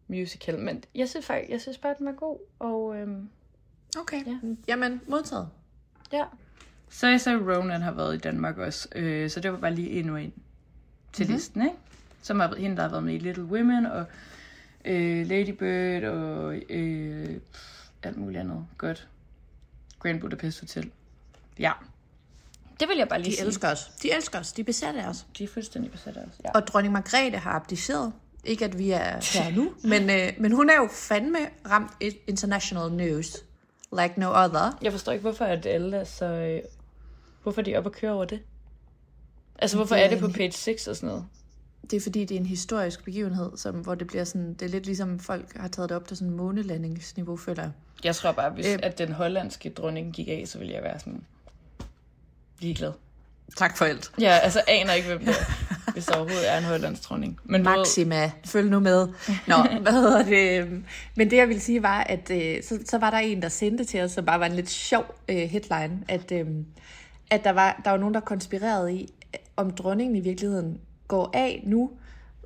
[0.08, 3.28] musical, men jeg synes faktisk, jeg synes bare, den var god, og øhm,
[4.00, 4.26] Okay.
[4.26, 4.38] Ja.
[4.42, 4.54] Ja.
[4.68, 5.48] Jamen, modtaget.
[6.12, 6.24] ja.
[6.90, 9.90] Så jeg så Ronan har været i Danmark også, øh, så det var bare lige
[9.90, 10.32] endnu en.
[11.12, 11.34] til mm-hmm.
[11.34, 11.76] listen, ikke?
[12.22, 14.04] Som er hende, der har været med i Little Women, og
[14.84, 17.40] øh, Lady Bird, og øh,
[18.02, 18.66] alt muligt andet.
[18.78, 19.08] Godt.
[19.98, 20.90] Grand Budapest Hotel.
[21.58, 21.72] Ja.
[22.80, 23.46] Det vil jeg bare lige De sige.
[23.46, 23.90] elsker os.
[24.02, 24.52] De elsker os.
[24.52, 25.26] De er besatte af os.
[25.38, 26.32] De er fuldstændig besat af os.
[26.44, 26.50] Ja.
[26.54, 28.12] Og dronning Margrethe har abdiceret.
[28.44, 31.38] Ikke at vi er her nu, men, øh, men hun er jo fandme
[31.70, 31.92] ramt
[32.26, 33.36] international news.
[33.92, 34.78] Like no other.
[34.82, 36.24] Jeg forstår ikke, hvorfor at alle er så...
[36.24, 36.60] Øh,
[37.42, 38.40] hvorfor er de oppe og kører over det?
[39.58, 41.24] Altså, hvorfor Det er er det på page 6 og sådan noget?
[41.90, 44.68] Det er fordi, det er en historisk begivenhed, som, hvor det bliver sådan, det er
[44.68, 47.72] lidt ligesom folk har taget det op til sådan månelandingsniveau, føler jeg.
[48.04, 48.78] Jeg tror bare, hvis Øh.
[48.82, 51.24] at den hollandske dronning gik af, så ville jeg være sådan
[52.60, 52.92] ligeglad.
[53.56, 54.10] Tak for alt.
[54.20, 57.38] Jeg altså aner ikke, hvem det er, hvis der overhovedet er en hollandsk dronning.
[57.44, 59.08] Men du ved- Maxima, følg nu med.
[59.46, 60.82] Nå, hvad hedder det?
[61.16, 63.84] Men det jeg ville sige var, at øh, så, så var der en, der sendte
[63.84, 66.46] til os, som bare var en lidt sjov øh, headline, at, øh,
[67.30, 69.12] at der, var, der var nogen, der konspirerede i,
[69.56, 71.90] om dronningen i virkeligheden går af nu,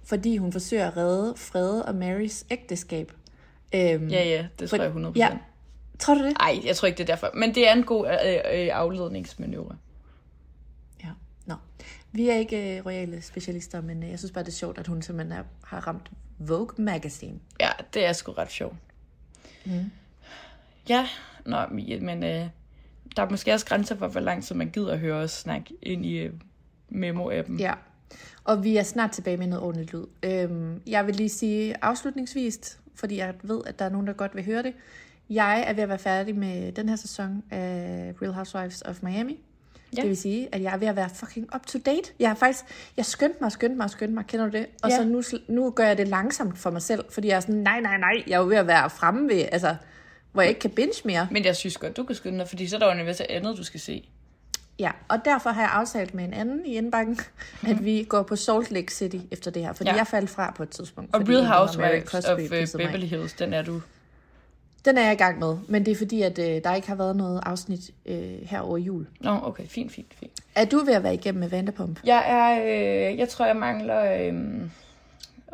[0.05, 3.12] fordi hun forsøger at redde Frede og Marys ægteskab.
[3.75, 5.12] Øhm, Ja, ja, det tror jeg 100%.
[5.16, 5.29] Ja.
[5.98, 6.37] Tror du det?
[6.40, 7.31] Ej, jeg tror ikke, det er derfor.
[7.35, 9.77] Men det er en god øh, øh, afledningsmanøvre.
[11.46, 11.55] Nå.
[12.12, 14.87] Vi er ikke øh, royale specialister, men øh, jeg synes bare, det er sjovt, at
[14.87, 17.38] hun simpelthen er, har ramt Vogue Magazine.
[17.61, 18.76] Ja, det er sgu ret sjovt.
[19.64, 19.90] Mm.
[20.88, 21.09] Ja,
[21.46, 21.59] nå,
[22.00, 22.46] men øh,
[23.16, 25.74] der er måske også grænser for, hvor lang tid man gider at høre os snakke
[25.83, 26.33] ind i øh,
[26.90, 27.59] memo-appen.
[27.59, 27.74] Ja,
[28.44, 30.07] og vi er snart tilbage med noget ordentligt lyd.
[30.22, 34.35] Øhm, jeg vil lige sige afslutningsvis, fordi jeg ved, at der er nogen, der godt
[34.35, 34.74] vil høre det.
[35.31, 39.38] Jeg er ved at være færdig med den her sæson af Real Housewives of Miami.
[39.96, 40.00] Ja.
[40.00, 42.12] Det vil sige, at jeg er ved at være fucking up to date.
[42.18, 42.64] Jeg har faktisk,
[42.96, 44.66] jeg skyndte mig, skyndte mig, skyndte mig, kender du det?
[44.83, 44.96] Og Ja.
[44.96, 47.81] så nu, nu gør jeg det langsomt for mig selv, fordi jeg er sådan, nej,
[47.81, 49.74] nej, nej, jeg er jo ved at være fremme ved, altså,
[50.33, 51.28] hvor jeg ikke kan binge mere.
[51.31, 53.31] Men jeg synes godt, du kan skynde dig, fordi så er der jo en masse
[53.31, 54.09] andet, du skal se.
[54.78, 57.18] Ja, og derfor har jeg aftalt med en anden i indbakken,
[57.68, 59.96] at vi går på Salt Lake City efter det her, fordi ja.
[59.96, 61.14] Jeg faldt fra på et tidspunkt.
[61.14, 62.68] Og Real Housewives of af.
[62.76, 63.81] Beverly Hills, den er du.
[64.85, 66.95] Den er jeg i gang med, men det er fordi, at øh, der ikke har
[66.95, 69.07] været noget afsnit øh, her over jul.
[69.21, 70.33] Nå, okay, fint, fint, fint.
[70.55, 72.01] Er du ved at være igennem med Vanderpump?
[72.05, 74.61] Jeg er, øh, jeg tror, jeg mangler øh,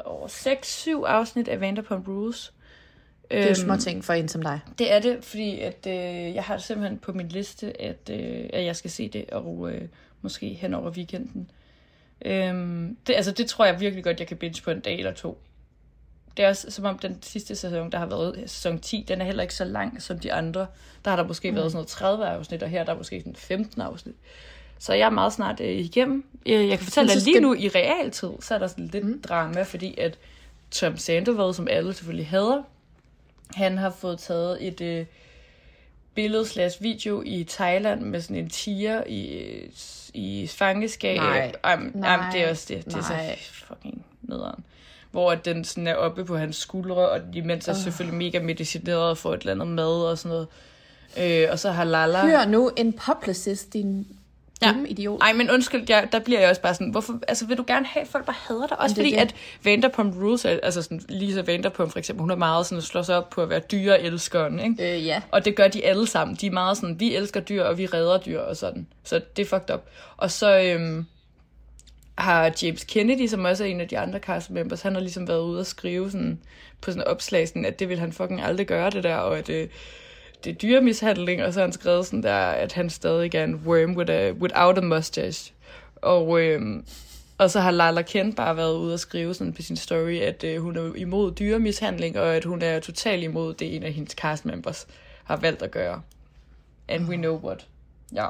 [0.05, 2.53] over 6-7 afsnit af Vanderpump Rules.
[3.31, 4.61] Det er jo små ting for en som dig.
[4.79, 8.65] Det er det, fordi at, øh, jeg har simpelthen på min liste, at, øh, at
[8.65, 9.81] jeg skal se det, og øh,
[10.23, 11.51] måske hen over weekenden.
[12.25, 15.13] Øhm, det, altså, det tror jeg virkelig godt, jeg kan binge på en dag eller
[15.13, 15.39] to.
[16.39, 19.25] Det er også som om den sidste sæson, der har været sæson 10, den er
[19.25, 20.67] heller ikke så lang som de andre.
[21.05, 21.57] Der har der måske mm.
[21.57, 24.15] været sådan noget 30 afsnit, og her er der måske sådan 15 afsnit.
[24.79, 26.25] Så jeg er meget snart øh, igennem.
[26.47, 29.05] Jeg, jeg kan fortælle dig lige skal- nu i realtid, så er der sådan lidt
[29.05, 29.23] mm.
[29.23, 30.19] drama, fordi at
[30.71, 32.63] Tom Sandoval, som alle selvfølgelig hader,
[33.55, 35.07] han har fået taget et øh,
[36.15, 39.51] billede slash video i Thailand med sådan en tiger i,
[40.15, 41.17] i fangeskab.
[41.17, 41.53] Nej.
[41.65, 42.17] Ej, Nej.
[42.17, 42.85] Ej, det er også det.
[42.85, 43.37] Det er Nej.
[43.37, 44.65] så fucking nederen.
[45.11, 49.03] Hvor at den sådan er oppe på hans skuldre, og imens er selvfølgelig mega medicineret
[49.03, 50.47] og får et eller andet mad og sådan noget.
[51.19, 52.27] Øh, og så har Lala...
[52.27, 54.07] Hør nu en publicist, din
[54.65, 55.21] dumme idiot.
[55.23, 57.87] Ej, men undskyld, jeg, der bliver jeg også bare sådan, hvorfor, altså vil du gerne
[57.87, 58.81] have, at folk bare hader dig?
[58.81, 59.17] Også fordi, det.
[59.17, 63.17] at Vanderpump Rules, altså sådan, Lisa Vanderpump for eksempel, hun er meget sådan, slår sig
[63.17, 64.97] op på at være dyreelskeren, ikke?
[64.97, 65.23] Øh, ja.
[65.31, 66.37] Og det gør de alle sammen.
[66.41, 68.87] De er meget sådan, vi elsker dyr, og vi redder dyr og sådan.
[69.05, 69.81] Så det er fucked up.
[70.17, 71.07] Og så øhm,
[72.19, 75.29] har James Kennedy, som også er en af de andre cast members, han har ligesom
[75.29, 76.39] været ude og skrive sådan,
[76.81, 79.39] på sådan en opslag, sådan, at det vil han fucking aldrig gøre det der, og
[79.39, 79.69] at øh,
[80.45, 83.55] det er dyremishandling, og så har han skrevet sådan der, at han stadig er en
[83.55, 85.53] worm with a, without a mustache.
[85.97, 86.61] Og, øh,
[87.39, 90.45] og så har Lala Kent bare været ude og skrive sådan på sin story, at
[90.45, 94.13] øh, hun er imod dyremishandling, og at hun er totalt imod det, en af hendes
[94.13, 94.87] cast members
[95.25, 96.03] har valgt at gøre.
[96.89, 97.67] And we know what.
[98.15, 98.27] Ja.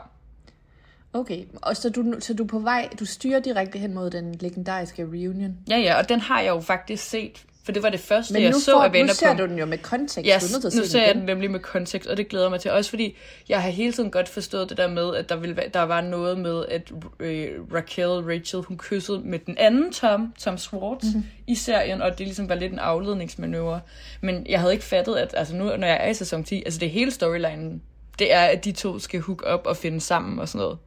[1.13, 4.35] Okay, og så du, så du er på vej, du styrer direkte hen mod den
[4.41, 5.57] legendariske reunion.
[5.71, 8.43] Ja, ja, og den har jeg jo faktisk set, for det var det første, Men
[8.43, 9.39] jeg nu, så får, af nu ser Vanderpump.
[9.39, 10.27] du den jo med kontekst.
[10.29, 12.29] Ja, du er nødt til nu se ser jeg den nemlig med kontekst, og det
[12.29, 12.71] glæder mig til.
[12.71, 13.17] Også fordi,
[13.49, 16.39] jeg har hele tiden godt forstået det der med, at der, ville, der var noget
[16.39, 21.13] med, at øh, Raquel, Rachel, hun kyssede med den anden Tom, Tom Schwartz, Mhm.
[21.15, 21.25] mm-hmm.
[21.47, 23.81] i serien, og det ligesom var lidt en afledningsmanøvre.
[24.21, 26.79] Men jeg havde ikke fattet, at altså nu, når jeg er i sæson 10, altså
[26.81, 27.83] det hele storylinen,
[28.19, 30.79] det er, at de to skal hook op og finde sammen og sådan noget.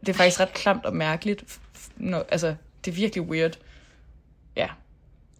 [0.00, 1.60] Det er faktisk ret klamt og mærkeligt.
[1.96, 3.58] Når, altså, det er virkelig weird.
[4.56, 4.68] Ja.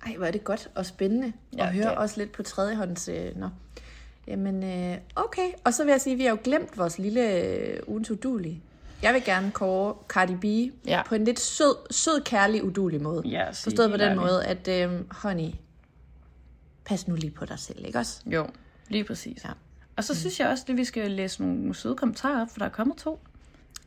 [0.07, 1.33] Ej, hvor er det godt og spændende.
[1.53, 3.09] Ja, Ja, og høre det- også lidt på tredjehånds...
[3.09, 3.49] Øh, nå.
[4.27, 5.49] Jamen, øh, okay.
[5.65, 8.63] Og så vil jeg sige, at vi har jo glemt vores lille øh, ugens udulige.
[9.03, 10.45] Jeg vil gerne kåre Cardi B
[10.87, 11.03] Ja.
[11.07, 13.23] på en lidt sød, sød kærlig, udulig måde.
[13.29, 15.51] Ja, sig Forstået på den måde, at øh, honey,
[16.85, 18.21] pas nu lige på dig selv, ikke også?
[18.27, 18.47] Jo,
[18.89, 19.45] lige præcis.
[19.45, 19.51] Ja.
[19.97, 22.65] Og så synes jeg også, at vi skal læse nogle søde kommentarer op, for der
[22.67, 23.21] er kommet to.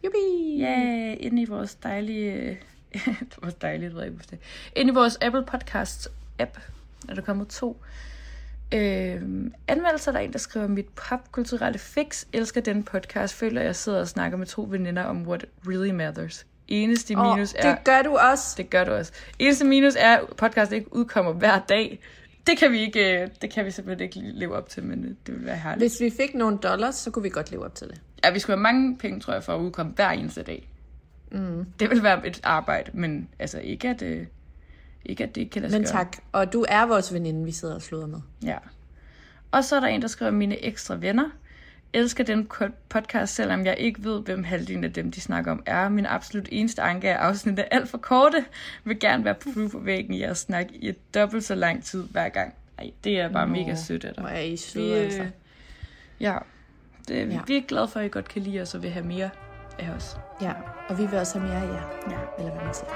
[0.04, 0.58] Jubi!
[0.60, 2.60] Ja, inde i vores dejlige
[3.30, 4.40] det var dejligt, at det.
[4.76, 6.58] Ind i vores Apple Podcasts app,
[7.10, 7.82] er der kommet to
[8.74, 9.22] øh,
[9.68, 10.12] anmeldelser.
[10.12, 13.34] Der er en, der skriver, mit popkulturelle fix elsker den podcast.
[13.34, 16.46] Føler, jeg sidder og snakker med to veninder om what really matters.
[16.68, 17.76] Eneste Åh, minus er...
[17.76, 18.56] det gør du også.
[18.58, 19.12] Det gør du også.
[19.40, 22.00] Eneste minus er, at podcast ikke udkommer hver dag.
[22.48, 25.36] Det kan vi ikke, øh, det kan vi simpelthen ikke leve op til, men det
[25.36, 25.92] vil være herligt.
[25.92, 28.02] Hvis vi fik nogle dollars, så kunne vi godt leve op til det.
[28.24, 30.70] Ja, vi skulle have mange penge, tror jeg, for at udkomme hver eneste dag.
[31.32, 31.66] Mm.
[31.80, 34.26] Det vil være et arbejde, men altså ikke at, øh,
[35.06, 35.94] ikke at det ikke kan lade sig Men gøre.
[35.94, 36.18] tak.
[36.32, 38.20] Og du er vores veninde, vi sidder og sluder med.
[38.44, 38.58] Ja.
[39.52, 41.30] Og så er der en, der skriver, mine ekstra venner.
[41.94, 42.50] Elsker den
[42.90, 45.90] podcast, selvom jeg ikke ved, hvem halvdelen af dem, de snakker om, er.
[45.90, 48.46] Min absolut eneste anke er afsnittet alt for korte.
[48.84, 52.04] Vil gerne være på på væggen i at snakke i et dobbelt så lang tid
[52.04, 52.54] hver gang.
[52.78, 54.22] Ej, det er bare mega sødt af dig.
[54.24, 55.28] Hvor er I Vi, søde, altså.
[56.20, 56.38] ja,
[57.08, 57.34] det, Ja.
[57.34, 59.30] ja, vi er glade for, at I godt kan lide os og vil have mere
[59.80, 60.18] af os.
[60.42, 60.52] Ja,
[60.90, 61.84] og vi vil også have mere af jer.
[62.10, 62.18] Ja.
[62.40, 62.90] Eller hvad man siger.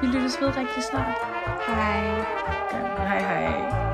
[0.00, 1.14] Vi lyttes ved rigtig snart.
[1.66, 2.24] Hej.
[2.72, 3.93] Ja, hej hej.